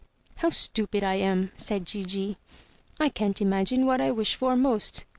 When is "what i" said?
3.85-4.09